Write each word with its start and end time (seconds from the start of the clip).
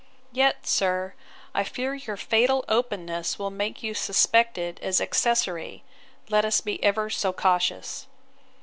Yet, 0.31 0.65
sir, 0.65 1.13
I 1.53 1.63
fear 1.63 1.93
your 1.93 2.17
fatal 2.17 2.65
openness 2.67 3.37
will 3.37 3.51
make 3.51 3.83
you 3.83 3.93
suspected 3.93 4.79
as 4.81 4.99
accessary, 4.99 5.83
let 6.27 6.43
us 6.43 6.59
be 6.59 6.83
ever 6.83 7.11
so 7.11 7.31
cautious. 7.31 8.07